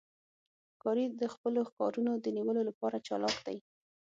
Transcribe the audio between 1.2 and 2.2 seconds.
د خپلو ښکارونو